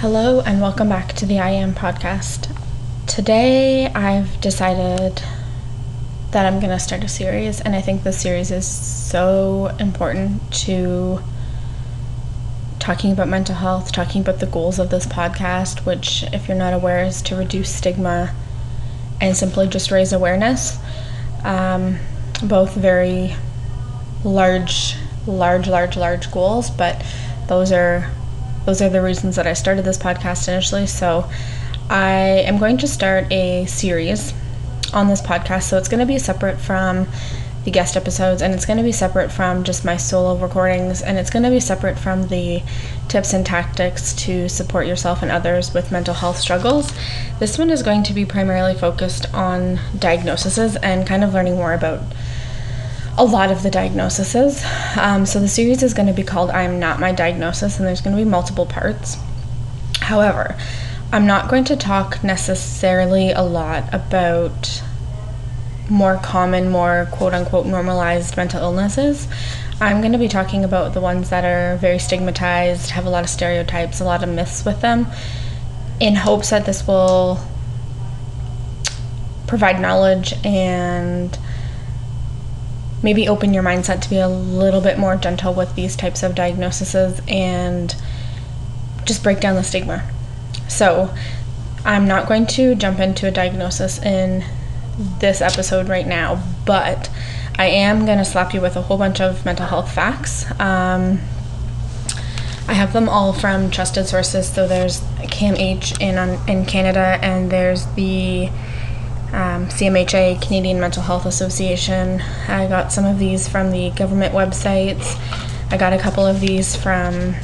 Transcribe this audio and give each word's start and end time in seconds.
Hello, 0.00 0.42
and 0.42 0.60
welcome 0.60 0.90
back 0.90 1.14
to 1.14 1.24
the 1.24 1.38
I 1.38 1.52
Am 1.52 1.72
podcast. 1.72 2.54
Today, 3.06 3.86
I've 3.86 4.38
decided 4.42 5.22
that 6.32 6.44
I'm 6.44 6.60
going 6.60 6.70
to 6.70 6.78
start 6.78 7.02
a 7.02 7.08
series, 7.08 7.62
and 7.62 7.74
I 7.74 7.80
think 7.80 8.02
this 8.02 8.20
series 8.20 8.50
is 8.50 8.66
so 8.68 9.74
important 9.80 10.52
to 10.66 11.20
talking 12.78 13.10
about 13.10 13.28
mental 13.28 13.54
health, 13.54 13.90
talking 13.90 14.20
about 14.20 14.38
the 14.40 14.46
goals 14.46 14.78
of 14.78 14.90
this 14.90 15.06
podcast, 15.06 15.86
which, 15.86 16.24
if 16.24 16.46
you're 16.46 16.58
not 16.58 16.74
aware, 16.74 17.02
is 17.02 17.22
to 17.22 17.34
reduce 17.34 17.74
stigma 17.74 18.34
and 19.18 19.34
simply 19.34 19.66
just 19.66 19.90
raise 19.90 20.12
awareness. 20.12 20.78
Um, 21.42 21.96
both 22.42 22.74
very 22.74 23.34
large, 24.24 24.94
large, 25.26 25.68
large, 25.68 25.96
large 25.96 26.30
goals, 26.30 26.68
but 26.68 27.02
those 27.48 27.72
are 27.72 28.10
those 28.66 28.82
are 28.82 28.90
the 28.90 29.00
reasons 29.00 29.36
that 29.36 29.46
I 29.46 29.54
started 29.54 29.84
this 29.84 29.96
podcast 29.96 30.48
initially. 30.48 30.86
So 30.86 31.30
I 31.88 32.44
am 32.44 32.58
going 32.58 32.76
to 32.78 32.88
start 32.88 33.32
a 33.32 33.64
series 33.66 34.34
on 34.92 35.08
this 35.08 35.22
podcast. 35.22 35.62
So 35.62 35.78
it's 35.78 35.88
going 35.88 36.00
to 36.00 36.06
be 36.06 36.18
separate 36.18 36.58
from 36.58 37.06
the 37.64 37.70
guest 37.72 37.96
episodes 37.96 38.42
and 38.42 38.54
it's 38.54 38.64
going 38.64 38.76
to 38.76 38.82
be 38.82 38.92
separate 38.92 39.30
from 39.30 39.64
just 39.64 39.84
my 39.84 39.96
solo 39.96 40.36
recordings 40.36 41.02
and 41.02 41.18
it's 41.18 41.30
going 41.30 41.42
to 41.42 41.50
be 41.50 41.58
separate 41.58 41.98
from 41.98 42.28
the 42.28 42.62
tips 43.08 43.32
and 43.32 43.44
tactics 43.44 44.12
to 44.12 44.48
support 44.48 44.86
yourself 44.86 45.20
and 45.20 45.32
others 45.32 45.74
with 45.74 45.90
mental 45.90 46.14
health 46.14 46.38
struggles. 46.38 46.92
This 47.40 47.58
one 47.58 47.70
is 47.70 47.82
going 47.82 48.04
to 48.04 48.12
be 48.12 48.24
primarily 48.24 48.74
focused 48.74 49.32
on 49.34 49.80
diagnoses 49.98 50.76
and 50.76 51.06
kind 51.06 51.24
of 51.24 51.34
learning 51.34 51.56
more 51.56 51.72
about 51.74 52.00
a 53.18 53.24
lot 53.24 53.50
of 53.50 53.62
the 53.62 53.70
diagnoses. 53.70 54.62
Um, 54.96 55.26
so 55.26 55.40
the 55.40 55.48
series 55.48 55.82
is 55.82 55.94
going 55.94 56.06
to 56.06 56.12
be 56.12 56.22
called 56.22 56.50
I 56.50 56.62
Am 56.62 56.78
Not 56.78 57.00
My 57.00 57.12
Diagnosis, 57.12 57.78
and 57.78 57.86
there's 57.86 58.00
going 58.00 58.16
to 58.16 58.22
be 58.22 58.28
multiple 58.28 58.66
parts. 58.66 59.16
However, 60.00 60.56
I'm 61.12 61.26
not 61.26 61.48
going 61.48 61.64
to 61.64 61.76
talk 61.76 62.22
necessarily 62.22 63.30
a 63.30 63.42
lot 63.42 63.92
about 63.94 64.82
more 65.88 66.16
common, 66.22 66.68
more 66.68 67.08
quote 67.12 67.32
unquote 67.32 67.66
normalized 67.66 68.36
mental 68.36 68.60
illnesses. 68.60 69.28
I'm 69.80 70.00
going 70.00 70.12
to 70.12 70.18
be 70.18 70.28
talking 70.28 70.64
about 70.64 70.94
the 70.94 71.00
ones 71.00 71.30
that 71.30 71.44
are 71.44 71.76
very 71.76 71.98
stigmatized, 71.98 72.90
have 72.90 73.06
a 73.06 73.10
lot 73.10 73.24
of 73.24 73.30
stereotypes, 73.30 74.00
a 74.00 74.04
lot 74.04 74.22
of 74.22 74.28
myths 74.28 74.64
with 74.64 74.80
them, 74.80 75.06
in 76.00 76.16
hopes 76.16 76.50
that 76.50 76.66
this 76.66 76.86
will 76.86 77.38
provide 79.46 79.80
knowledge 79.80 80.34
and 80.44 81.38
maybe 83.02 83.28
open 83.28 83.52
your 83.54 83.62
mindset 83.62 84.00
to 84.02 84.10
be 84.10 84.18
a 84.18 84.28
little 84.28 84.80
bit 84.80 84.98
more 84.98 85.16
gentle 85.16 85.52
with 85.54 85.74
these 85.74 85.96
types 85.96 86.22
of 86.22 86.34
diagnoses 86.34 87.20
and 87.28 87.94
just 89.04 89.22
break 89.22 89.40
down 89.40 89.54
the 89.54 89.62
stigma. 89.62 90.08
So, 90.68 91.14
I'm 91.84 92.08
not 92.08 92.26
going 92.26 92.46
to 92.48 92.74
jump 92.74 92.98
into 92.98 93.28
a 93.28 93.30
diagnosis 93.30 94.02
in 94.02 94.44
this 95.20 95.40
episode 95.40 95.88
right 95.88 96.06
now, 96.06 96.42
but 96.64 97.08
I 97.58 97.66
am 97.66 98.06
going 98.06 98.18
to 98.18 98.24
slap 98.24 98.52
you 98.52 98.60
with 98.60 98.76
a 98.76 98.82
whole 98.82 98.98
bunch 98.98 99.20
of 99.20 99.44
mental 99.44 99.66
health 99.66 99.92
facts. 99.92 100.50
Um, 100.60 101.20
I 102.68 102.72
have 102.72 102.92
them 102.92 103.08
all 103.08 103.32
from 103.32 103.70
trusted 103.70 104.06
sources. 104.06 104.48
So 104.48 104.66
there's 104.66 105.00
CAMH 105.18 106.00
in 106.00 106.50
in 106.50 106.66
Canada, 106.66 107.18
and 107.22 107.50
there's 107.50 107.86
the 107.94 108.50
um, 109.32 109.66
CMHA, 109.66 110.40
Canadian 110.40 110.80
Mental 110.80 111.02
Health 111.02 111.26
Association. 111.26 112.20
I 112.48 112.66
got 112.68 112.92
some 112.92 113.04
of 113.04 113.18
these 113.18 113.48
from 113.48 113.70
the 113.70 113.90
government 113.90 114.34
websites. 114.34 115.18
I 115.70 115.76
got 115.76 115.92
a 115.92 115.98
couple 115.98 116.26
of 116.26 116.40
these 116.40 116.76
from 116.76 117.34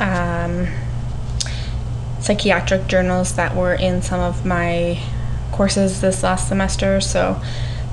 um, 0.00 0.66
psychiatric 2.20 2.86
journals 2.86 3.36
that 3.36 3.54
were 3.54 3.74
in 3.74 4.02
some 4.02 4.20
of 4.20 4.44
my 4.44 5.00
courses 5.52 6.00
this 6.00 6.22
last 6.22 6.48
semester. 6.48 7.00
So 7.00 7.40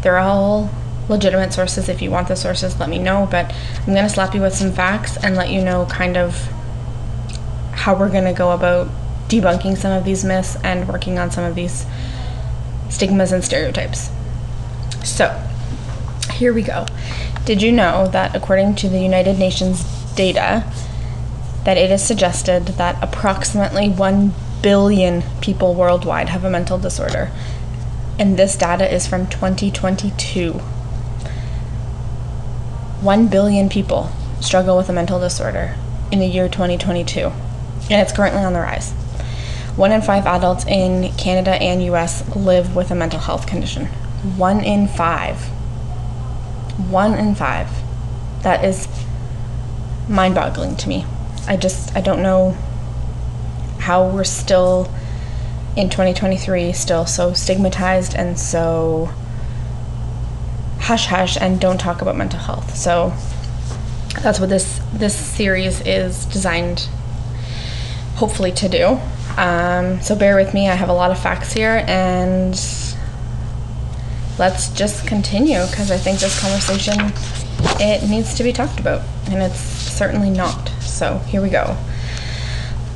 they're 0.02 0.17
all 0.17 0.69
legitimate 1.09 1.54
sources. 1.54 1.89
If 1.89 2.02
you 2.02 2.11
want 2.11 2.27
the 2.27 2.36
sources, 2.36 2.80
let 2.80 2.89
me 2.89 2.99
know. 2.99 3.27
But 3.30 3.54
I'm 3.80 3.93
going 3.93 4.04
to 4.04 4.09
slap 4.09 4.33
you 4.33 4.42
with 4.42 4.55
some 4.55 4.71
facts 4.71 5.17
and 5.17 5.36
let 5.36 5.49
you 5.49 5.61
know 5.61 5.86
kind 5.86 6.17
of 6.17 6.36
how 7.71 7.95
we're 7.95 8.09
going 8.09 8.25
to 8.25 8.33
go 8.33 8.52
about 8.52 8.89
debunking 9.27 9.77
some 9.77 9.92
of 9.92 10.04
these 10.04 10.23
myths 10.23 10.58
and 10.64 10.87
working 10.87 11.19
on 11.19 11.31
some 11.31 11.43
of 11.43 11.55
these 11.55 11.86
stigmas 12.97 13.31
and 13.31 13.43
stereotypes. 13.43 14.09
So, 15.03 15.39
here 16.33 16.52
we 16.52 16.63
go. 16.63 16.87
Did 17.45 17.61
you 17.61 17.71
know 17.71 18.08
that 18.08 18.35
according 18.35 18.73
to 18.77 18.89
the 18.89 18.99
United 18.99 19.37
Nations 19.37 19.83
data, 20.15 20.65
that 21.63 21.77
it 21.77 21.91
is 21.91 22.02
suggested 22.02 22.65
that 22.80 22.97
approximately 23.03 23.87
1 23.87 24.33
billion 24.63 25.21
people 25.41 25.75
worldwide 25.75 26.30
have 26.30 26.43
a 26.43 26.49
mental 26.49 26.80
disorder? 26.80 27.30
And 28.17 28.36
this 28.36 28.55
data 28.55 28.91
is 28.91 29.05
from 29.05 29.27
2022. 29.27 30.53
1 32.93 33.27
billion 33.27 33.69
people 33.69 34.09
struggle 34.41 34.75
with 34.75 34.89
a 34.89 34.93
mental 34.93 35.19
disorder 35.19 35.75
in 36.11 36.17
the 36.17 36.25
year 36.25 36.49
2022, 36.49 37.31
and 37.91 38.02
it's 38.02 38.11
currently 38.11 38.41
on 38.41 38.53
the 38.53 38.59
rise. 38.59 38.91
One 39.77 39.92
in 39.92 40.02
five 40.02 40.26
adults 40.26 40.65
in 40.65 41.14
Canada 41.14 41.52
and 41.52 41.82
US 41.83 42.27
live 42.36 42.76
with 42.76 42.92
a 42.92 42.95
mental 42.95 43.20
health 43.20 43.48
condition. 43.48 43.86
One 44.36 44.64
in 44.64 44.88
five. 44.88 45.39
One 46.89 47.14
in 47.14 47.36
five. 47.36 47.70
That 48.42 48.66
is 48.66 48.87
mind 50.10 50.36
boggling 50.36 50.76
to 50.77 50.89
me. 50.89 51.05
I 51.48 51.58
just, 51.58 51.95
I 51.95 52.02
don't 52.02 52.21
know 52.21 52.58
how 53.80 54.10
we're 54.10 54.23
still 54.23 54.92
in 55.77 55.92
2023 55.92 56.73
still 56.73 57.05
so 57.05 57.33
stigmatized 57.33 58.16
and 58.16 58.39
so 58.39 59.11
hush 60.80 61.05
hush 61.05 61.37
and 61.39 61.61
don't 61.61 61.77
talk 61.80 62.02
about 62.02 62.17
mental 62.17 62.39
health. 62.39 62.76
So 62.76 63.14
that's 64.23 64.39
what 64.39 64.49
this 64.49 64.82
this 64.92 65.16
series 65.16 65.82
is 65.82 66.26
designed 66.26 66.89
hopefully 68.16 68.52
to 68.54 68.67
do. 68.67 68.99
Um, 69.37 70.02
so 70.02 70.15
bear 70.15 70.36
with 70.36 70.53
me, 70.53 70.67
I 70.67 70.73
have 70.73 70.89
a 70.89 70.93
lot 70.93 71.11
of 71.11 71.20
facts 71.20 71.53
here, 71.53 71.83
and 71.87 72.59
let's 74.39 74.70
just 74.73 75.05
continue 75.05 75.65
because 75.67 75.92
I 75.92 75.98
think 75.98 76.20
this 76.20 76.39
conversation 76.42 77.14
it 77.80 78.09
needs 78.09 78.33
to 78.36 78.43
be 78.43 78.52
talked 78.52 78.80
about, 78.80 79.02
and 79.30 79.42
it's 79.42 79.59
certainly 79.59 80.31
not. 80.31 80.70
So 80.81 81.20
here 81.20 81.42
we 81.42 81.49
go. 81.49 81.77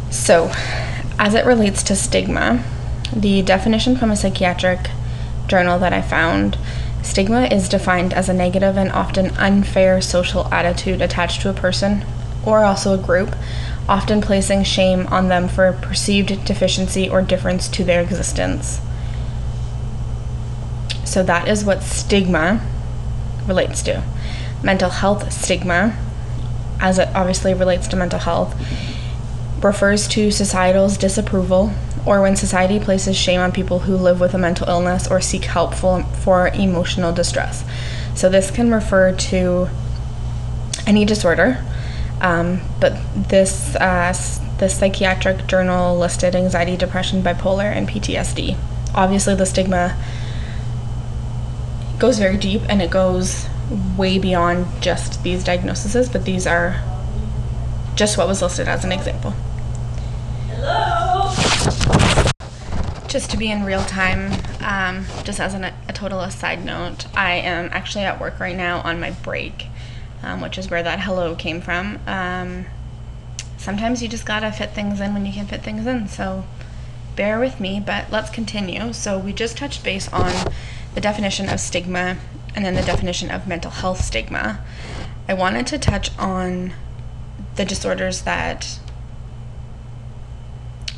So, 0.09 0.51
as 1.19 1.35
it 1.35 1.45
relates 1.45 1.83
to 1.83 1.95
stigma, 1.95 2.63
the 3.15 3.43
definition 3.43 3.95
from 3.95 4.09
a 4.09 4.15
psychiatric 4.15 4.89
journal 5.47 5.77
that 5.79 5.93
I 5.93 6.01
found 6.01 6.57
stigma 7.03 7.43
is 7.45 7.69
defined 7.69 8.13
as 8.13 8.29
a 8.29 8.33
negative 8.33 8.77
and 8.77 8.91
often 8.91 9.31
unfair 9.37 10.01
social 10.01 10.51
attitude 10.53 11.01
attached 11.01 11.41
to 11.41 11.49
a 11.49 11.53
person 11.53 12.05
or 12.45 12.63
also 12.63 12.93
a 12.93 12.97
group 12.97 13.35
often 13.91 14.21
placing 14.21 14.63
shame 14.63 15.05
on 15.07 15.27
them 15.27 15.49
for 15.49 15.67
a 15.67 15.73
perceived 15.73 16.45
deficiency 16.45 17.09
or 17.09 17.21
difference 17.21 17.67
to 17.67 17.83
their 17.83 18.01
existence. 18.01 18.79
So 21.03 21.21
that 21.23 21.49
is 21.49 21.65
what 21.65 21.83
stigma 21.83 22.65
relates 23.45 23.81
to. 23.81 24.01
Mental 24.63 24.89
health 24.89 25.33
stigma, 25.33 25.97
as 26.79 26.99
it 26.99 27.09
obviously 27.13 27.53
relates 27.53 27.85
to 27.89 27.97
mental 27.97 28.19
health, 28.19 28.55
refers 29.61 30.07
to 30.07 30.31
societal's 30.31 30.97
disapproval 30.97 31.73
or 32.05 32.21
when 32.21 32.37
society 32.37 32.79
places 32.79 33.17
shame 33.17 33.41
on 33.41 33.51
people 33.51 33.79
who 33.79 33.97
live 33.97 34.21
with 34.21 34.33
a 34.33 34.37
mental 34.37 34.69
illness 34.69 35.05
or 35.05 35.19
seek 35.19 35.43
help 35.43 35.73
for, 35.73 36.03
for 36.23 36.47
emotional 36.53 37.11
distress. 37.11 37.65
So 38.15 38.29
this 38.29 38.51
can 38.51 38.71
refer 38.71 39.11
to 39.11 39.67
any 40.87 41.03
disorder 41.03 41.61
um, 42.21 42.61
but 42.79 42.93
this 43.15 43.75
uh, 43.75 44.13
this 44.59 44.77
psychiatric 44.77 45.47
journal 45.47 45.97
listed 45.97 46.35
anxiety, 46.35 46.77
depression, 46.77 47.21
bipolar, 47.23 47.65
and 47.65 47.89
PTSD. 47.89 48.55
Obviously, 48.93 49.35
the 49.35 49.45
stigma 49.45 49.97
goes 51.97 52.19
very 52.19 52.37
deep 52.37 52.61
and 52.69 52.81
it 52.81 52.91
goes 52.91 53.47
way 53.97 54.19
beyond 54.19 54.67
just 54.81 55.23
these 55.23 55.43
diagnoses, 55.43 56.09
but 56.09 56.25
these 56.25 56.45
are 56.45 56.81
just 57.95 58.17
what 58.17 58.27
was 58.27 58.41
listed 58.41 58.67
as 58.67 58.83
an 58.83 58.91
example. 58.91 59.31
Hello. 60.47 61.31
Just 63.07 63.31
to 63.31 63.37
be 63.37 63.51
in 63.51 63.63
real 63.63 63.83
time, 63.83 64.31
um, 64.61 65.05
just 65.23 65.39
as 65.39 65.53
an, 65.53 65.65
a 65.65 65.93
total 65.93 66.21
aside 66.21 66.63
note, 66.63 67.07
I 67.15 67.33
am 67.33 67.69
actually 67.73 68.05
at 68.05 68.21
work 68.21 68.39
right 68.39 68.55
now 68.55 68.79
on 68.81 68.99
my 68.99 69.11
break 69.11 69.67
um, 70.23 70.41
which 70.41 70.57
is 70.57 70.69
where 70.69 70.83
that 70.83 71.01
hello 71.01 71.35
came 71.35 71.61
from. 71.61 71.99
Um, 72.07 72.65
sometimes 73.57 74.01
you 74.01 74.07
just 74.07 74.25
gotta 74.25 74.51
fit 74.51 74.71
things 74.71 74.99
in 74.99 75.13
when 75.13 75.25
you 75.25 75.33
can 75.33 75.47
fit 75.47 75.63
things 75.63 75.85
in. 75.85 76.07
So 76.07 76.45
bear 77.15 77.39
with 77.39 77.59
me, 77.59 77.81
but 77.83 78.11
let's 78.11 78.29
continue. 78.29 78.93
So 78.93 79.17
we 79.17 79.33
just 79.33 79.57
touched 79.57 79.83
base 79.83 80.11
on 80.11 80.31
the 80.95 81.01
definition 81.01 81.49
of 81.49 81.59
stigma 81.59 82.17
and 82.55 82.65
then 82.65 82.75
the 82.75 82.81
definition 82.81 83.31
of 83.31 83.47
mental 83.47 83.71
health 83.71 84.03
stigma. 84.03 84.63
I 85.27 85.33
wanted 85.33 85.67
to 85.67 85.79
touch 85.79 86.17
on 86.17 86.73
the 87.55 87.65
disorders 87.65 88.23
that 88.23 88.79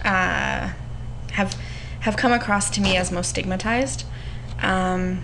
uh, 0.04 0.72
have 1.34 1.56
have 2.02 2.18
come 2.18 2.34
across 2.34 2.70
to 2.70 2.82
me 2.82 2.98
as 2.98 3.12
most 3.12 3.30
stigmatized. 3.30 4.04
Um, 4.62 5.24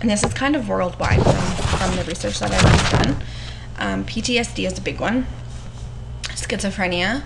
and 0.00 0.10
this 0.10 0.24
is 0.24 0.32
kind 0.32 0.56
of 0.56 0.68
worldwide 0.68 1.22
from, 1.22 1.63
from 1.84 1.96
the 1.96 2.04
research 2.04 2.38
that 2.38 2.50
I've 2.52 2.90
done. 2.90 3.22
Um, 3.78 4.04
PTSD 4.04 4.66
is 4.66 4.78
a 4.78 4.80
big 4.80 5.00
one, 5.00 5.26
schizophrenia, 6.22 7.24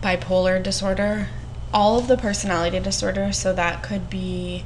bipolar 0.00 0.62
disorder, 0.62 1.28
all 1.72 1.98
of 1.98 2.06
the 2.06 2.16
personality 2.16 2.78
disorders. 2.78 3.36
So 3.38 3.52
that 3.52 3.82
could 3.82 4.08
be 4.08 4.64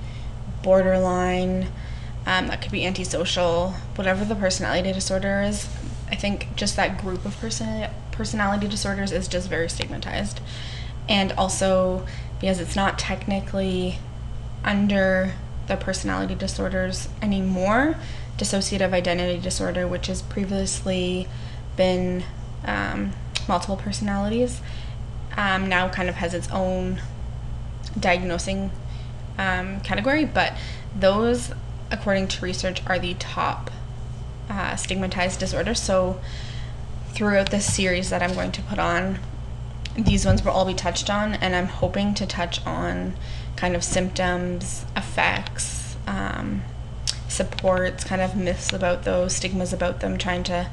borderline, 0.62 1.68
um, 2.26 2.48
that 2.48 2.60
could 2.60 2.72
be 2.72 2.84
antisocial, 2.84 3.70
whatever 3.94 4.24
the 4.24 4.34
personality 4.34 4.92
disorder 4.92 5.40
is. 5.40 5.68
I 6.10 6.14
think 6.14 6.54
just 6.54 6.76
that 6.76 7.00
group 7.00 7.24
of 7.24 7.38
person 7.40 7.88
personality 8.10 8.68
disorders 8.68 9.10
is 9.10 9.26
just 9.26 9.48
very 9.48 9.70
stigmatized, 9.70 10.40
and 11.08 11.32
also 11.32 12.06
because 12.40 12.60
it's 12.60 12.76
not 12.76 12.98
technically 12.98 13.98
under 14.64 15.32
the 15.66 15.76
personality 15.76 16.34
disorders 16.34 17.08
anymore. 17.22 17.96
Dissociative 18.38 18.93
identity 18.93 19.38
disorder, 19.38 19.87
which 19.87 20.06
has 20.06 20.23
previously 20.23 21.29
been 21.76 22.25
um, 22.64 23.12
multiple 23.49 23.76
personalities, 23.76 24.61
um, 25.37 25.69
now 25.69 25.88
kind 25.88 26.08
of 26.08 26.17
has 26.17 26.34
its 26.34 26.50
own 26.50 27.00
diagnosing 27.99 28.70
um, 29.38 29.81
category, 29.81 30.25
but 30.25 30.55
those, 30.94 31.52
according 31.90 32.29
to 32.29 32.44
research, 32.44 32.82
are 32.87 32.99
the 32.99 33.14
top 33.14 33.70
uh, 34.49 34.76
stigmatized 34.76 35.40
disorders. 35.40 35.81
So, 35.81 36.20
throughout 37.12 37.50
this 37.50 37.73
series 37.73 38.11
that 38.11 38.23
I'm 38.23 38.34
going 38.34 38.52
to 38.52 38.62
put 38.62 38.79
on, 38.79 39.19
these 39.96 40.25
ones 40.25 40.43
will 40.43 40.52
all 40.52 40.64
be 40.64 40.75
touched 40.75 41.11
on, 41.11 41.34
and 41.34 41.55
I'm 41.55 41.67
hoping 41.67 42.14
to 42.14 42.26
touch 42.26 42.64
on 42.67 43.14
kind 43.56 43.76
of 43.76 43.84
symptoms, 43.84 44.84
effects, 44.96 45.96
um, 46.06 46.62
supports, 47.32 48.05
kind 48.05 48.20
of 48.20 48.37
myths 48.37 48.73
about 48.73 49.05
those, 49.05 49.34
stigmas 49.34 49.73
about 49.73 50.00
them, 50.00 50.19
trying 50.19 50.44
to 50.44 50.69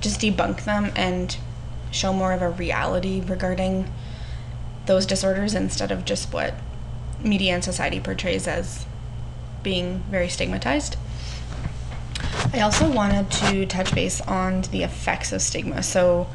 just 0.00 0.20
debunk 0.20 0.64
them 0.64 0.90
and 0.96 1.36
show 1.90 2.12
more 2.12 2.32
of 2.32 2.42
a 2.42 2.48
reality 2.48 3.20
regarding 3.20 3.90
those 4.86 5.06
disorders 5.06 5.54
instead 5.54 5.90
of 5.90 6.04
just 6.04 6.32
what 6.32 6.54
media 7.22 7.54
and 7.54 7.62
society 7.62 8.00
portrays 8.00 8.48
as 8.48 8.86
being 9.62 10.02
very 10.10 10.28
stigmatized. 10.28 10.96
I 12.52 12.60
also 12.60 12.90
wanted 12.90 13.30
to 13.30 13.66
touch 13.66 13.94
base 13.94 14.20
on 14.22 14.62
the 14.62 14.82
effects 14.82 15.32
of 15.32 15.42
stigma. 15.42 15.82
So, 15.82 16.28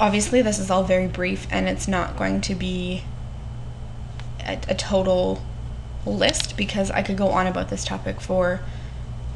obviously, 0.00 0.40
this 0.42 0.58
is 0.58 0.70
all 0.70 0.84
very 0.84 1.08
brief 1.08 1.46
and 1.50 1.68
it's 1.68 1.88
not 1.88 2.16
going 2.16 2.40
to 2.42 2.54
be 2.54 3.04
a, 4.40 4.58
a 4.68 4.74
total 4.74 5.42
list 6.16 6.56
because 6.56 6.90
I 6.90 7.02
could 7.02 7.16
go 7.16 7.28
on 7.28 7.46
about 7.46 7.68
this 7.68 7.84
topic 7.84 8.20
for 8.20 8.60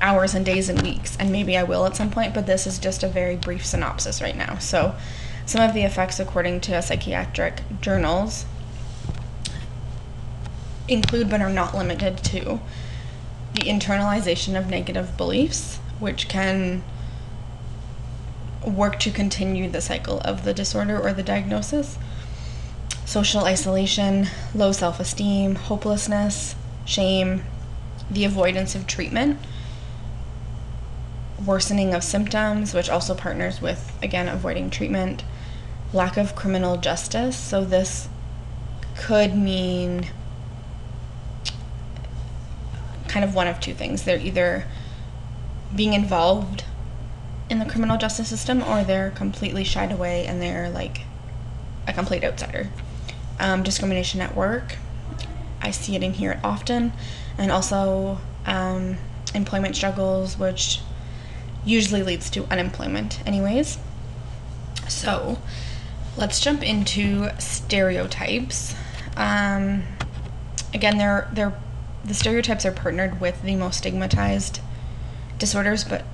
hours 0.00 0.34
and 0.34 0.44
days 0.44 0.68
and 0.68 0.82
weeks, 0.82 1.16
and 1.16 1.30
maybe 1.30 1.56
I 1.56 1.62
will 1.62 1.86
at 1.86 1.96
some 1.96 2.10
point, 2.10 2.34
but 2.34 2.46
this 2.46 2.66
is 2.66 2.78
just 2.78 3.02
a 3.02 3.08
very 3.08 3.36
brief 3.36 3.64
synopsis 3.64 4.20
right 4.20 4.36
now. 4.36 4.58
So, 4.58 4.94
some 5.46 5.62
of 5.62 5.74
the 5.74 5.82
effects, 5.82 6.20
according 6.20 6.60
to 6.62 6.82
psychiatric 6.82 7.62
journals, 7.80 8.44
include 10.88 11.30
but 11.30 11.40
are 11.40 11.50
not 11.50 11.74
limited 11.74 12.18
to 12.18 12.60
the 13.54 13.62
internalization 13.62 14.58
of 14.58 14.68
negative 14.68 15.16
beliefs, 15.16 15.78
which 16.00 16.28
can 16.28 16.82
work 18.66 18.98
to 19.00 19.10
continue 19.10 19.68
the 19.68 19.80
cycle 19.80 20.20
of 20.20 20.44
the 20.44 20.54
disorder 20.54 20.98
or 20.98 21.12
the 21.12 21.22
diagnosis. 21.22 21.98
Social 23.04 23.44
isolation, 23.44 24.28
low 24.54 24.72
self 24.72 25.00
esteem, 25.00 25.56
hopelessness, 25.56 26.54
shame, 26.84 27.44
the 28.10 28.24
avoidance 28.24 28.74
of 28.74 28.86
treatment, 28.86 29.38
worsening 31.44 31.94
of 31.94 32.04
symptoms, 32.04 32.74
which 32.74 32.88
also 32.88 33.14
partners 33.14 33.60
with, 33.60 33.96
again, 34.02 34.28
avoiding 34.28 34.70
treatment, 34.70 35.24
lack 35.92 36.16
of 36.16 36.34
criminal 36.36 36.76
justice. 36.76 37.36
So, 37.36 37.64
this 37.64 38.08
could 38.96 39.34
mean 39.34 40.06
kind 43.08 43.24
of 43.24 43.34
one 43.34 43.46
of 43.46 43.60
two 43.60 43.74
things. 43.74 44.04
They're 44.04 44.18
either 44.18 44.64
being 45.74 45.92
involved 45.92 46.64
in 47.50 47.58
the 47.58 47.66
criminal 47.66 47.98
justice 47.98 48.28
system 48.28 48.62
or 48.62 48.82
they're 48.82 49.10
completely 49.10 49.64
shied 49.64 49.92
away 49.92 50.26
and 50.26 50.40
they're 50.40 50.70
like 50.70 51.02
a 51.86 51.92
complete 51.92 52.24
outsider. 52.24 52.70
Um, 53.38 53.62
discrimination 53.62 54.20
at 54.20 54.34
work, 54.34 54.76
I 55.62 55.70
see 55.70 55.96
it 55.96 56.02
in 56.02 56.14
here 56.14 56.40
often, 56.42 56.92
and 57.38 57.50
also 57.50 58.18
um, 58.46 58.98
employment 59.34 59.76
struggles, 59.76 60.36
which 60.38 60.80
usually 61.64 62.02
leads 62.02 62.28
to 62.30 62.44
unemployment, 62.50 63.26
anyways. 63.26 63.78
So, 64.88 65.38
let's 66.16 66.40
jump 66.40 66.62
into 66.62 67.30
stereotypes. 67.38 68.74
Um, 69.16 69.84
again, 70.74 70.98
they're 70.98 71.28
they're 71.32 71.54
the 72.04 72.14
stereotypes 72.14 72.66
are 72.66 72.72
partnered 72.72 73.20
with 73.20 73.42
the 73.42 73.54
most 73.54 73.78
stigmatized 73.78 74.60
disorders, 75.38 75.84
but 75.84 76.04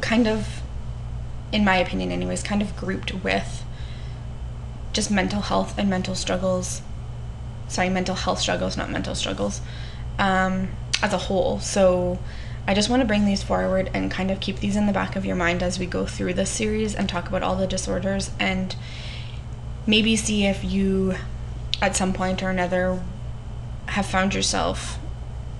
kind 0.00 0.26
of, 0.26 0.62
in 1.52 1.64
my 1.64 1.76
opinion, 1.76 2.10
anyways, 2.10 2.42
kind 2.42 2.60
of 2.60 2.76
grouped 2.76 3.14
with 3.22 3.64
just 4.92 5.10
mental 5.10 5.42
health 5.42 5.78
and 5.78 5.88
mental 5.88 6.14
struggles. 6.14 6.82
Sorry, 7.72 7.88
mental 7.88 8.14
health 8.14 8.38
struggles, 8.38 8.76
not 8.76 8.90
mental 8.90 9.14
struggles, 9.14 9.60
um, 10.18 10.68
as 11.02 11.12
a 11.12 11.18
whole. 11.18 11.58
So 11.60 12.18
I 12.66 12.74
just 12.74 12.90
want 12.90 13.00
to 13.00 13.06
bring 13.06 13.24
these 13.24 13.42
forward 13.42 13.90
and 13.94 14.10
kind 14.10 14.30
of 14.30 14.40
keep 14.40 14.60
these 14.60 14.76
in 14.76 14.86
the 14.86 14.92
back 14.92 15.16
of 15.16 15.24
your 15.24 15.36
mind 15.36 15.62
as 15.62 15.78
we 15.78 15.86
go 15.86 16.06
through 16.06 16.34
this 16.34 16.50
series 16.50 16.94
and 16.94 17.08
talk 17.08 17.28
about 17.28 17.42
all 17.42 17.56
the 17.56 17.66
disorders 17.66 18.30
and 18.38 18.76
maybe 19.86 20.14
see 20.16 20.44
if 20.44 20.62
you, 20.62 21.14
at 21.80 21.96
some 21.96 22.12
point 22.12 22.42
or 22.42 22.50
another, 22.50 23.02
have 23.86 24.06
found 24.06 24.34
yourself 24.34 24.98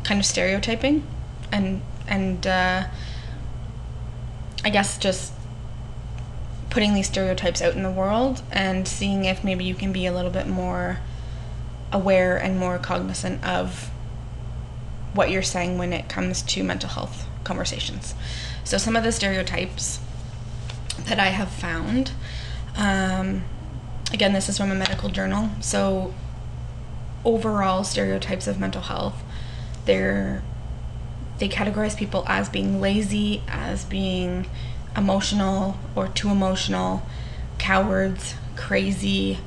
kind 0.05 0.21
of 0.21 0.27
stereotyping 0.27 1.07
and 1.51 1.81
and 2.07 2.47
uh, 2.47 2.85
I 4.65 4.71
guess 4.71 4.99
just 4.99 5.33
putting 6.71 6.95
these 6.95 7.07
stereotypes 7.07 7.61
out 7.61 7.75
in 7.75 7.83
the 7.83 7.91
world 7.91 8.43
and 8.51 8.87
seeing 8.87 9.25
if 9.25 9.45
maybe 9.45 9.65
you 9.65 9.75
can 9.75 9.93
be 9.93 10.07
a 10.07 10.13
little 10.13 10.31
bit 10.31 10.47
more 10.47 11.01
aware 11.93 12.37
and 12.37 12.59
more 12.59 12.79
cognizant 12.79 13.45
of 13.45 13.91
what 15.15 15.31
you're 15.31 15.43
saying 15.43 15.79
when 15.79 15.93
it 15.93 16.09
comes 16.09 16.43
to 16.43 16.65
mental 16.65 16.89
health 16.89 17.27
conversations. 17.45 18.15
So, 18.65 18.79
some 18.79 18.97
of 18.97 19.05
the 19.05 19.13
stereotypes 19.13 20.01
that 21.07 21.19
I 21.19 21.27
have 21.27 21.51
found, 21.51 22.13
um, 22.77 23.45
again, 24.13 24.33
this 24.33 24.49
is 24.49 24.57
from 24.59 24.71
a 24.71 24.75
medical 24.75 25.11
journal. 25.11 25.51
So, 25.61 26.15
overall 27.25 27.85
stereotypes 27.85 28.49
of 28.49 28.59
mental 28.59 28.83
health 28.83 29.23
they're 29.85 30.43
they 31.39 31.49
categorize 31.49 31.97
people 31.97 32.25
as 32.29 32.49
being 32.49 32.81
lazy, 32.81 33.43
as 33.49 33.85
being 33.85 34.47
emotional 34.97 35.77
or 35.97 36.07
too 36.07 36.29
emotional, 36.29 37.03
cowards, 37.59 38.37
crazy, 38.55 39.39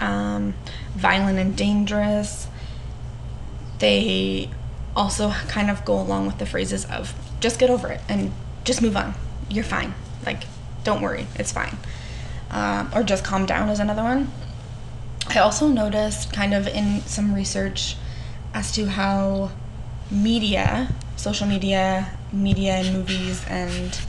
um, 0.00 0.54
violent 0.94 1.38
and 1.38 1.56
dangerous. 1.56 2.48
They 3.78 4.50
also 4.96 5.30
kind 5.48 5.70
of 5.70 5.84
go 5.84 5.98
along 6.00 6.26
with 6.26 6.38
the 6.38 6.46
phrases 6.46 6.84
of 6.86 7.14
just 7.40 7.58
get 7.58 7.70
over 7.70 7.88
it 7.88 8.00
and 8.08 8.32
just 8.64 8.82
move 8.82 8.96
on. 8.96 9.14
You're 9.48 9.64
fine. 9.64 9.94
Like, 10.26 10.44
don't 10.84 11.00
worry, 11.00 11.26
it's 11.36 11.52
fine. 11.52 11.76
Um, 12.50 12.90
or 12.94 13.02
just 13.02 13.24
calm 13.24 13.46
down 13.46 13.68
is 13.68 13.78
another 13.78 14.02
one. 14.02 14.30
I 15.28 15.38
also 15.38 15.68
noticed 15.68 16.32
kind 16.32 16.52
of 16.52 16.66
in 16.66 17.02
some 17.02 17.34
research 17.34 17.96
as 18.52 18.72
to 18.72 18.86
how 18.86 19.52
media, 20.10 20.92
social 21.16 21.46
media, 21.46 22.18
media 22.32 22.74
and 22.74 22.92
movies 22.92 23.44
and 23.48 24.00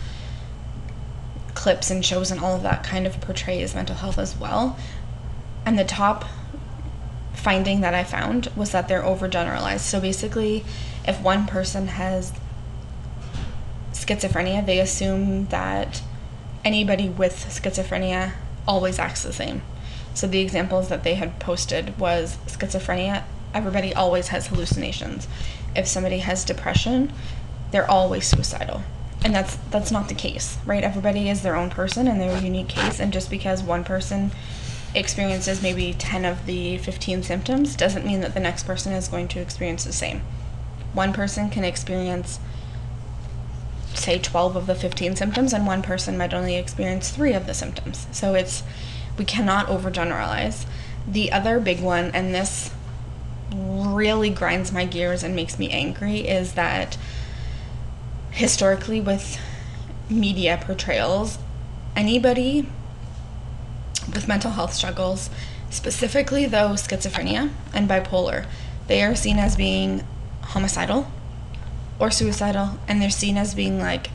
clips 1.53 1.91
and 1.91 2.03
shows 2.03 2.31
and 2.31 2.39
all 2.39 2.55
of 2.55 2.63
that 2.63 2.83
kind 2.83 3.05
of 3.05 3.21
portrays 3.21 3.75
mental 3.75 3.95
health 3.95 4.17
as 4.17 4.35
well. 4.35 4.77
And 5.65 5.77
the 5.77 5.83
top 5.83 6.25
finding 7.33 7.81
that 7.81 7.93
I 7.93 8.03
found 8.03 8.47
was 8.55 8.71
that 8.71 8.87
they're 8.87 9.01
overgeneralized. 9.01 9.81
So 9.81 9.99
basically, 9.99 10.63
if 11.07 11.21
one 11.21 11.47
person 11.47 11.87
has 11.87 12.33
schizophrenia, 13.93 14.65
they 14.65 14.79
assume 14.79 15.47
that 15.47 16.01
anybody 16.63 17.09
with 17.09 17.35
schizophrenia 17.35 18.33
always 18.67 18.99
acts 18.99 19.23
the 19.23 19.33
same. 19.33 19.61
So 20.13 20.27
the 20.27 20.39
examples 20.39 20.89
that 20.89 21.03
they 21.03 21.15
had 21.15 21.39
posted 21.39 21.97
was 21.97 22.37
schizophrenia, 22.47 23.23
everybody 23.53 23.93
always 23.93 24.29
has 24.29 24.47
hallucinations 24.47 25.27
if 25.75 25.87
somebody 25.87 26.19
has 26.19 26.43
depression, 26.43 27.11
they're 27.71 27.89
always 27.89 28.27
suicidal. 28.27 28.83
And 29.23 29.35
that's 29.35 29.55
that's 29.69 29.91
not 29.91 30.09
the 30.09 30.15
case, 30.15 30.57
right? 30.65 30.83
Everybody 30.83 31.29
is 31.29 31.43
their 31.43 31.55
own 31.55 31.69
person 31.69 32.07
and 32.07 32.19
their 32.19 32.37
unique 32.41 32.69
case 32.69 32.99
and 32.99 33.13
just 33.13 33.29
because 33.29 33.61
one 33.61 33.83
person 33.83 34.31
experiences 34.93 35.61
maybe 35.61 35.93
10 35.93 36.25
of 36.25 36.45
the 36.45 36.77
15 36.77 37.23
symptoms 37.23 37.75
doesn't 37.75 38.05
mean 38.05 38.21
that 38.21 38.33
the 38.33 38.39
next 38.39 38.63
person 38.63 38.93
is 38.93 39.07
going 39.07 39.27
to 39.29 39.39
experience 39.39 39.83
the 39.83 39.93
same. 39.93 40.21
One 40.93 41.13
person 41.13 41.49
can 41.49 41.63
experience, 41.63 42.39
say, 43.93 44.19
12 44.19 44.55
of 44.57 44.67
the 44.67 44.75
15 44.75 45.15
symptoms, 45.15 45.53
and 45.53 45.65
one 45.65 45.81
person 45.81 46.17
might 46.17 46.33
only 46.33 46.57
experience 46.57 47.09
three 47.09 47.33
of 47.33 47.47
the 47.47 47.53
symptoms. 47.53 48.07
So 48.11 48.33
it's, 48.33 48.63
we 49.17 49.23
cannot 49.23 49.67
overgeneralize. 49.67 50.65
The 51.07 51.31
other 51.31 51.59
big 51.59 51.81
one, 51.81 52.11
and 52.13 52.35
this 52.35 52.71
really 53.53 54.29
grinds 54.29 54.71
my 54.71 54.85
gears 54.85 55.23
and 55.23 55.35
makes 55.35 55.57
me 55.57 55.69
angry, 55.69 56.27
is 56.27 56.53
that 56.53 56.97
historically, 58.31 58.99
with 58.99 59.39
media 60.09 60.59
portrayals, 60.61 61.37
anybody 61.95 62.67
with 64.07 64.27
mental 64.27 64.51
health 64.51 64.73
struggles, 64.73 65.29
specifically 65.69 66.45
though 66.45 66.71
schizophrenia 66.71 67.51
and 67.73 67.89
bipolar, 67.89 68.45
they 68.87 69.03
are 69.03 69.15
seen 69.15 69.37
as 69.37 69.55
being 69.55 70.05
homicidal 70.41 71.09
or 71.99 72.11
suicidal, 72.11 72.79
and 72.87 73.01
they're 73.01 73.09
seen 73.09 73.37
as 73.37 73.53
being 73.53 73.79
like 73.79 74.09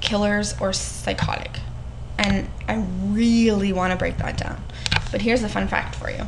killers 0.00 0.54
or 0.60 0.72
psychotic. 0.72 1.60
And 2.18 2.48
I 2.68 2.84
really 3.02 3.72
want 3.72 3.92
to 3.92 3.96
break 3.96 4.18
that 4.18 4.36
down. 4.36 4.62
But 5.10 5.22
here's 5.22 5.42
a 5.42 5.48
fun 5.48 5.68
fact 5.68 5.94
for 5.94 6.10
you. 6.10 6.26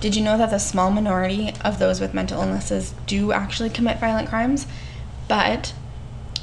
Did 0.00 0.14
you 0.14 0.22
know 0.22 0.36
that 0.36 0.50
the 0.50 0.58
small 0.58 0.90
minority 0.90 1.52
of 1.64 1.78
those 1.78 2.00
with 2.00 2.12
mental 2.12 2.42
illnesses 2.42 2.94
do 3.06 3.32
actually 3.32 3.70
commit 3.70 3.98
violent 3.98 4.28
crimes? 4.28 4.66
But 5.28 5.72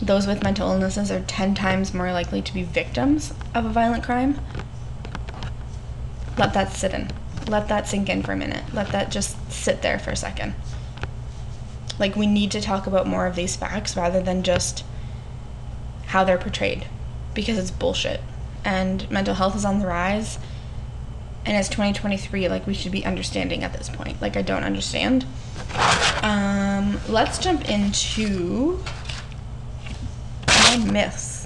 those 0.01 0.27
with 0.27 0.43
mental 0.43 0.71
illnesses 0.71 1.11
are 1.11 1.21
10 1.21 1.55
times 1.55 1.93
more 1.93 2.11
likely 2.11 2.41
to 2.41 2.53
be 2.53 2.63
victims 2.63 3.33
of 3.53 3.65
a 3.65 3.69
violent 3.69 4.03
crime. 4.03 4.39
Let 6.37 6.53
that 6.53 6.71
sit 6.73 6.93
in. 6.93 7.11
Let 7.47 7.67
that 7.67 7.87
sink 7.87 8.09
in 8.09 8.23
for 8.23 8.31
a 8.31 8.37
minute. 8.37 8.63
Let 8.73 8.89
that 8.89 9.11
just 9.11 9.51
sit 9.51 9.81
there 9.81 9.99
for 9.99 10.11
a 10.11 10.15
second. 10.15 10.55
Like, 11.99 12.15
we 12.15 12.25
need 12.25 12.51
to 12.51 12.61
talk 12.61 12.87
about 12.87 13.07
more 13.07 13.27
of 13.27 13.35
these 13.35 13.55
facts 13.55 13.95
rather 13.95 14.21
than 14.21 14.43
just 14.43 14.83
how 16.07 16.23
they're 16.23 16.37
portrayed 16.37 16.87
because 17.33 17.57
it's 17.57 17.71
bullshit. 17.71 18.21
And 18.65 19.09
mental 19.11 19.35
health 19.35 19.55
is 19.55 19.65
on 19.65 19.79
the 19.79 19.87
rise. 19.87 20.39
And 21.45 21.57
it's 21.57 21.67
2023. 21.69 22.47
Like, 22.47 22.65
we 22.65 22.73
should 22.73 22.91
be 22.91 23.05
understanding 23.05 23.63
at 23.63 23.73
this 23.73 23.89
point. 23.89 24.21
Like, 24.21 24.37
I 24.37 24.41
don't 24.41 24.63
understand. 24.63 25.25
Um, 26.21 26.99
let's 27.09 27.37
jump 27.37 27.69
into 27.69 28.81
my 30.47 30.77
myths. 30.77 31.42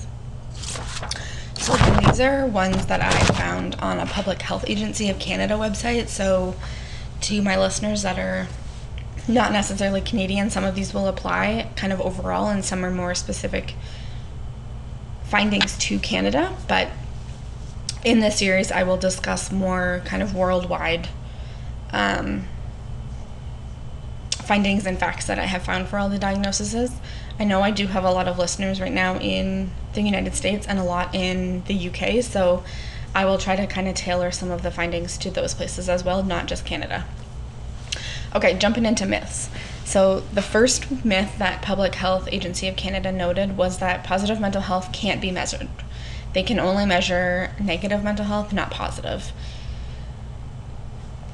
These 1.68 2.22
are 2.22 2.46
ones 2.46 2.86
that 2.86 3.02
I 3.02 3.12
found 3.34 3.76
on 3.76 4.00
a 4.00 4.06
Public 4.06 4.42
Health 4.42 4.64
Agency 4.68 5.10
of 5.10 5.20
Canada 5.20 5.56
website. 5.56 6.08
So 6.08 6.56
to 7.22 7.42
my 7.42 7.58
listeners 7.58 8.04
that 8.04 8.18
are 8.18 8.48
not 9.28 9.52
necessarily 9.52 10.00
Canadian, 10.00 10.50
some 10.50 10.64
of 10.64 10.76
these 10.76 10.94
will 10.94 11.08
apply 11.08 11.70
kind 11.76 11.92
of 11.92 12.00
overall, 12.00 12.48
and 12.48 12.64
some 12.64 12.86
are 12.86 12.90
more 12.90 13.14
specific 13.14 13.76
findings 15.26 15.78
to 15.80 16.00
Canada. 16.00 16.56
But 16.70 16.88
in 18.06 18.22
this 18.22 18.40
series, 18.40 18.72
I 18.72 18.84
will 18.84 18.98
discuss 18.98 19.52
more 19.52 20.02
kind 20.06 20.24
of 20.24 20.34
worldwide 20.34 21.10
um, 21.92 22.46
findings 24.48 24.86
and 24.86 24.98
facts 24.98 25.28
that 25.28 25.38
I 25.38 25.46
have 25.46 25.64
found 25.64 25.90
for 25.90 26.00
all 26.00 26.10
the 26.10 26.18
diagnoses. 26.18 26.94
I 27.38 27.44
know 27.44 27.62
I 27.62 27.72
do 27.72 27.88
have 27.88 28.06
a 28.06 28.12
lot 28.12 28.28
of 28.28 28.40
listeners 28.40 28.80
right 28.80 28.92
now 28.92 29.18
in 29.20 29.72
the 29.94 30.02
United 30.02 30.36
States 30.36 30.66
and 30.66 30.80
a 30.80 30.84
lot 30.84 31.14
in 31.14 31.64
the 31.66 31.90
UK, 31.90 32.24
so 32.24 32.64
I 33.14 33.26
will 33.26 33.38
try 33.38 33.56
to 33.56 33.68
kind 33.68 33.88
of 33.88 33.96
tailor 33.96 34.32
some 34.32 34.50
of 34.50 34.64
the 34.64 34.72
findings 34.72 35.18
to 35.20 35.30
those 35.30 35.54
places 35.54 35.90
as 35.90 36.04
well, 36.04 36.24
not 36.24 36.48
just 36.48 36.66
Canada. 36.66 37.06
Okay, 38.34 38.58
jumping 38.58 38.86
into 38.86 39.06
myths. 39.06 39.50
So, 39.84 40.22
the 40.34 40.42
first 40.42 41.06
myth 41.06 41.38
that 41.38 41.62
Public 41.62 41.96
Health 41.96 42.28
Agency 42.32 42.68
of 42.68 42.76
Canada 42.76 43.12
noted 43.12 43.58
was 43.58 43.80
that 43.80 44.04
positive 44.04 44.40
mental 44.40 44.62
health 44.62 44.92
can't 44.92 45.22
be 45.22 45.32
measured. 45.32 45.70
They 46.34 46.44
can 46.44 46.60
only 46.60 46.86
measure 46.86 47.52
negative 47.60 48.04
mental 48.04 48.26
health, 48.26 48.52
not 48.54 48.70
positive. 48.70 49.32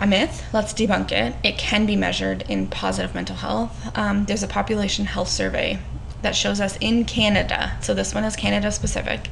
A 0.03 0.05
myth, 0.05 0.43
let's 0.51 0.73
debunk 0.73 1.13
it. 1.13 1.33
It 1.45 1.57
can 1.57 1.85
be 1.85 1.95
measured 1.95 2.43
in 2.49 2.67
positive 2.67 3.15
mental 3.15 3.37
health. 3.37 3.97
Um, 3.97 4.25
there's 4.25 4.43
a 4.43 4.49
population 4.49 5.05
health 5.05 5.29
survey 5.29 5.79
that 6.21 6.35
shows 6.35 6.59
us 6.59 6.77
in 6.81 7.05
Canada, 7.05 7.77
so 7.79 7.93
this 7.93 8.13
one 8.13 8.25
is 8.25 8.35
Canada 8.35 8.69
specific, 8.73 9.29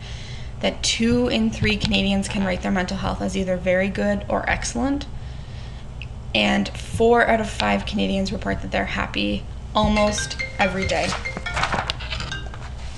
that 0.61 0.81
two 0.81 1.27
in 1.27 1.51
three 1.51 1.75
Canadians 1.75 2.29
can 2.29 2.45
rate 2.45 2.61
their 2.61 2.71
mental 2.71 2.95
health 2.95 3.21
as 3.21 3.35
either 3.35 3.57
very 3.57 3.89
good 3.89 4.23
or 4.29 4.49
excellent 4.49 5.07
and 6.33 6.69
four 6.69 7.27
out 7.27 7.41
of 7.41 7.49
five 7.49 7.85
Canadians 7.85 8.31
report 8.31 8.61
that 8.61 8.71
they're 8.71 8.85
happy 8.85 9.43
almost 9.75 10.37
every 10.57 10.87
day, 10.87 11.09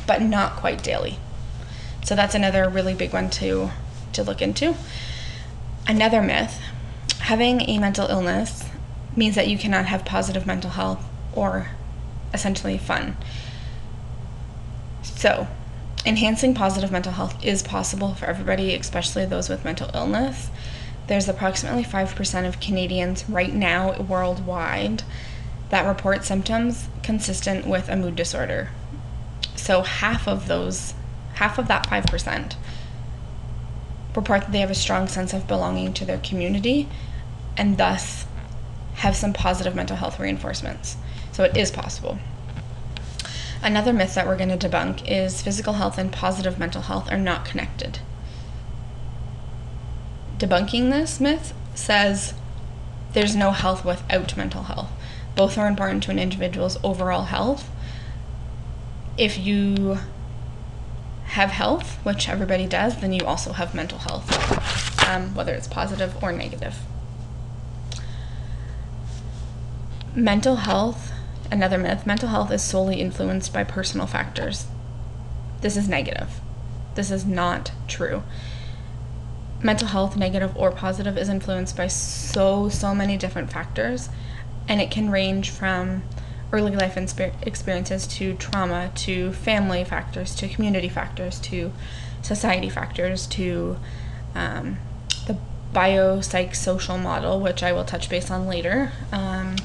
but 0.06 0.22
not 0.22 0.58
quite 0.58 0.84
daily. 0.84 1.18
So 2.03 2.15
that's 2.15 2.36
another 2.36 2.70
really 2.70 2.94
big 2.94 3.13
one 3.13 3.32
to 3.32 3.72
to 4.12 4.22
look 4.22 4.44
into. 4.44 4.75
Another 5.88 6.22
myth: 6.22 6.62
having 7.24 7.62
a 7.70 7.77
mental 7.77 8.06
illness 8.08 8.65
means 9.15 9.36
that 9.36 9.48
you 9.48 9.58
cannot 9.58 9.86
have 9.86 10.03
positive 10.03 10.46
mental 10.46 10.72
health 10.72 11.01
or 11.34 11.70
essentially 12.34 12.77
fun. 12.77 13.15
So, 15.03 15.48
enhancing 16.06 16.53
positive 16.53 16.92
mental 16.92 17.13
health 17.13 17.42
is 17.42 17.63
possible 17.63 18.13
for 18.13 18.25
everybody, 18.25 18.75
especially 18.75 19.25
those 19.25 19.48
with 19.48 19.63
mental 19.63 19.89
illness. 19.94 20.50
There's 21.08 21.30
approximately 21.30 21.86
5% 21.86 22.46
of 22.46 22.60
Canadians 22.60 23.30
right 23.30 23.53
now 23.53 24.01
worldwide 24.01 25.03
that 25.70 25.88
report 25.88 26.25
symptoms 26.25 26.89
consistent 27.03 27.65
with 27.65 27.88
a 27.88 27.96
mood 27.96 28.18
disorder. 28.18 28.72
So 29.56 29.84
half 29.84 30.27
of 30.27 30.50
those, 30.50 30.94
half 31.36 31.58
of 31.58 31.70
that 31.70 31.88
5%, 31.88 32.56
report 34.13 34.42
that 34.42 34.51
they 34.51 34.60
have 34.60 34.70
a 34.70 34.75
strong 34.75 35.08
sense 35.08 35.32
of 35.32 35.48
belonging 35.48 35.94
to 35.94 36.03
their 36.03 36.18
community 36.18 36.89
and 37.57 37.77
thus 37.77 38.25
have 38.95 39.15
some 39.15 39.33
positive 39.33 39.75
mental 39.75 39.98
health 39.98 40.19
reinforcements. 40.19 40.98
So 41.31 41.43
it 41.43 41.57
is 41.57 41.72
possible. 41.72 42.19
Another 43.62 43.93
myth 43.93 44.15
that 44.15 44.27
we're 44.27 44.38
going 44.38 44.57
to 44.57 44.69
debunk 44.69 45.03
is 45.07 45.41
physical 45.41 45.74
health 45.74 45.98
and 45.98 46.12
positive 46.12 46.60
mental 46.60 46.81
health 46.81 47.12
are 47.12 47.17
not 47.17 47.45
connected 47.45 48.00
debunking 50.43 50.91
this 50.91 51.19
myth 51.19 51.53
says 51.74 52.33
there's 53.13 53.36
no 53.36 53.51
health 53.51 53.86
without 53.86 54.36
mental 54.36 54.63
health. 54.63 54.89
Both 55.36 55.57
are 55.57 55.67
important 55.67 56.03
to 56.03 56.12
an 56.12 56.19
individual's 56.19 56.77
overall 56.83 57.24
health. 57.24 57.69
If 59.17 59.38
you 59.38 60.00
have 61.25 61.51
health, 61.51 61.98
which 62.03 62.27
everybody 62.27 62.67
does, 62.67 63.00
then 63.00 63.13
you 63.13 63.25
also 63.25 63.53
have 63.53 63.74
mental 63.74 64.00
health, 64.00 65.07
um, 65.07 65.33
whether 65.33 65.53
it's 65.53 65.67
positive 65.67 66.22
or 66.22 66.31
negative. 66.31 66.77
Mental 70.15 70.58
health, 70.58 71.12
another 71.51 71.77
myth, 71.77 72.05
mental 72.05 72.29
health 72.29 72.51
is 72.51 72.62
solely 72.62 73.01
influenced 73.01 73.51
by 73.53 73.63
personal 73.63 74.08
factors. 74.08 74.67
This 75.62 75.77
is 75.77 75.88
negative. 75.88 76.39
This 76.96 77.10
is 77.10 77.25
not 77.25 77.72
true 77.88 78.24
mental 79.63 79.88
health, 79.88 80.17
negative 80.17 80.55
or 80.55 80.72
positive, 80.72 81.17
is 81.17 81.29
influenced 81.29 81.77
by 81.77 81.88
so, 81.88 82.70
so 82.70 82.93
many 82.93 83.17
different 83.17 83.51
factors. 83.51 84.10
And 84.67 84.82
it 84.82 84.91
can 84.91 85.10
range 85.10 85.50
from 85.50 86.03
early 86.51 86.75
life 86.75 86.98
experiences 86.98 88.05
to 88.05 88.36
trauma 88.36 88.91
to 88.93 89.34
family 89.34 89.84
factors 89.84 90.36
to 90.36 90.48
community 90.48 90.88
factors 90.88 91.39
to 91.39 91.74
society 92.22 92.70
factors 92.70 93.25
to 93.25 93.75
um, 94.36 94.77
the 95.25 95.38
biopsychosocial 95.74 97.01
model, 97.01 97.39
which 97.39 97.63
I 97.63 97.72
will 97.72 97.84
touch 97.84 98.10
base 98.10 98.29
on 98.29 98.48
later. 98.48 98.91
Um, 99.12 99.55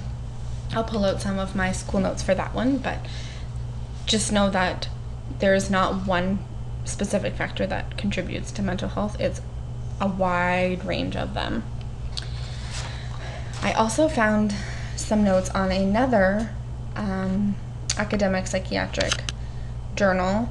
I'll 0.73 0.85
pull 0.85 1.05
out 1.05 1.21
some 1.21 1.39
of 1.39 1.57
my 1.57 1.73
school 1.73 2.01
notes 2.01 2.23
for 2.23 2.35
that 2.35 2.55
one, 2.55 2.79
but 2.79 2.99
just 4.07 4.33
know 4.33 4.51
that 4.51 4.89
there 5.39 5.55
is 5.55 5.71
not 5.71 6.07
one 6.07 6.39
specific 6.85 7.35
factor 7.35 7.67
that 7.67 7.97
contributes 7.99 8.51
to 8.53 8.63
mental 8.63 8.89
health. 8.89 9.21
It's 9.21 9.41
a 10.01 10.09
wide 10.09 10.85
range 10.85 11.17
of 11.17 11.35
them. 11.35 11.65
I 13.63 13.73
also 13.73 14.09
found 14.09 14.55
some 14.97 15.25
notes 15.25 15.51
on 15.51 15.71
another 15.71 16.51
um, 16.97 17.57
academic 17.97 18.47
psychiatric 18.47 19.13
journal 19.95 20.49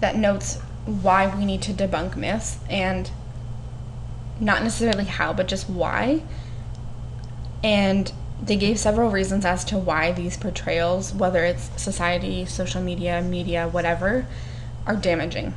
that 0.00 0.16
notes 0.16 0.58
why 0.86 1.34
we 1.34 1.44
need 1.44 1.62
to 1.62 1.72
debunk 1.72 2.16
myths 2.16 2.58
and 2.68 3.10
not 4.38 4.62
necessarily 4.62 5.04
how, 5.04 5.32
but 5.32 5.48
just 5.48 5.68
why. 5.68 6.22
And 7.62 8.10
they 8.42 8.56
gave 8.56 8.78
several 8.78 9.10
reasons 9.10 9.44
as 9.44 9.64
to 9.66 9.76
why 9.76 10.12
these 10.12 10.36
portrayals, 10.36 11.12
whether 11.12 11.44
it's 11.44 11.70
society, 11.80 12.46
social 12.46 12.80
media, 12.82 13.20
media, 13.22 13.68
whatever, 13.68 14.26
are 14.86 14.96
damaging. 14.96 15.54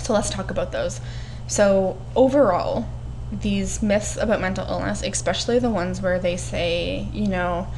So 0.00 0.12
let's 0.12 0.30
talk 0.30 0.50
about 0.50 0.72
those. 0.72 1.00
So, 1.48 1.96
overall, 2.14 2.88
these 3.30 3.82
myths 3.82 4.16
about 4.16 4.40
mental 4.40 4.66
illness, 4.66 5.02
especially 5.02 5.58
the 5.58 5.70
ones 5.70 6.00
where 6.00 6.18
they 6.18 6.36
say, 6.36 7.08
you 7.12 7.28
know, 7.28 7.68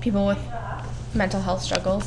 people 0.00 0.26
with 0.26 0.38
mental 1.14 1.40
health 1.40 1.62
struggles 1.62 2.06